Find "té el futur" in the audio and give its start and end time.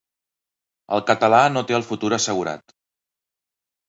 1.71-2.09